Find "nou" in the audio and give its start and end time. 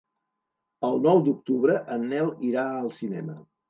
1.05-1.23